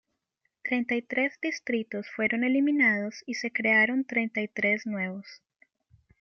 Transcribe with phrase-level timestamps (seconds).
[0.63, 5.43] Treinta y tres distritos fueron eliminados y se crearon treinta y tres nuevos.